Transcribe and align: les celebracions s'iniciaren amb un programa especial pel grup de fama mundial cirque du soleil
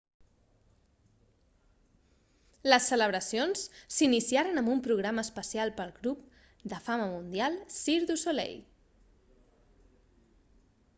les 2.73 2.87
celebracions 2.93 3.61
s'iniciaren 3.97 4.63
amb 4.63 4.73
un 4.75 4.81
programa 4.89 5.27
especial 5.29 5.75
pel 5.81 5.93
grup 6.01 6.25
de 6.75 6.83
fama 6.89 7.07
mundial 7.15 7.61
cirque 7.79 8.11
du 8.13 8.19
soleil 8.27 8.61